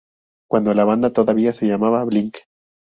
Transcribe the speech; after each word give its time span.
Cuando 0.49 0.73
la 0.73 0.83
banda 0.83 1.13
todavía 1.13 1.53
se 1.53 1.67
llama 1.67 2.03
Blink. 2.05 2.35